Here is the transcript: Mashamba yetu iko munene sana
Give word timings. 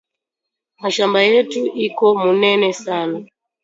Mashamba 0.81 1.19
yetu 1.31 1.61
iko 1.87 2.05
munene 2.21 2.67
sana 2.83 3.17